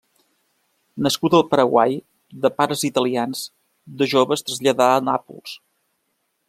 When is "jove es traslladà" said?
4.15-4.93